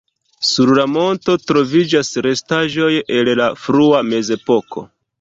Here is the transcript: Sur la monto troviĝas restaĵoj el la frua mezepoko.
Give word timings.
Sur 0.51 0.71
la 0.79 0.85
monto 0.93 1.35
troviĝas 1.51 2.11
restaĵoj 2.29 2.91
el 3.19 3.33
la 3.45 3.53
frua 3.67 4.05
mezepoko. 4.13 4.89